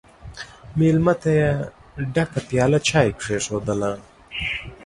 مېلمه 0.79 1.13
ته 1.21 1.29
یې 1.39 1.49
ډکه 2.13 2.39
پیاله 2.49 2.79
چای 2.87 3.09
کښېښودله! 3.19 3.91